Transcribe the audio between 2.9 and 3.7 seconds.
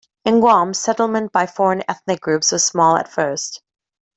at first.